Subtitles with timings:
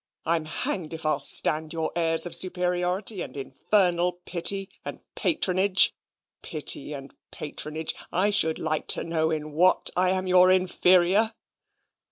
[0.25, 5.93] I'm hanged if I'll stand your airs of superiority and infernal pity and patronage.
[6.41, 7.93] Pity and patronage!
[8.11, 11.35] I should like to know in what I'm your inferior?"